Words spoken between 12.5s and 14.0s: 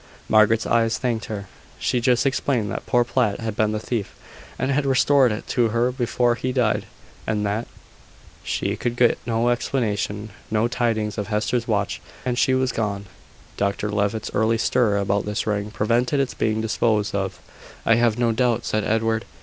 was gone. "Dr